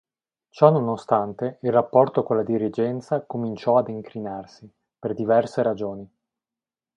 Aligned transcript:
Ciononostante, 0.49 1.59
il 1.61 1.71
rapporto 1.71 2.23
con 2.23 2.35
la 2.35 2.41
dirigenza 2.41 3.21
cominciò 3.23 3.77
ad 3.77 3.89
incrinarsi, 3.89 4.67
per 4.97 5.13
diverse 5.13 5.61
ragioni. 5.61 6.11